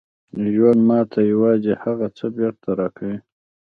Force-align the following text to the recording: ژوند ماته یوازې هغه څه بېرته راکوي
ژوند 0.53 0.81
ماته 0.89 1.19
یوازې 1.31 1.73
هغه 1.83 2.07
څه 2.17 2.25
بېرته 2.37 2.69
راکوي 2.79 3.17